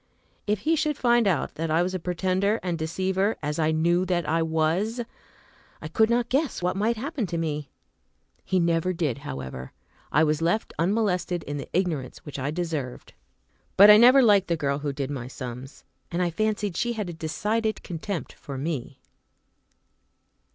[0.47, 4.03] If he should find out that I was a pretender and deceiver, as I knew
[4.07, 4.99] that I was,
[5.79, 7.69] I could not guess what might happen to me.
[8.43, 9.73] He never did, however.
[10.11, 13.13] I was left unmolested in the ignorance which I deserved.
[13.77, 17.07] But I never liked the girl who did my sums, and I fancied she had
[17.07, 19.01] a decided contempt for me.